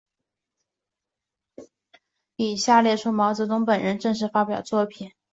[2.37, 5.11] 以下列出毛泽东本人正式发表作品。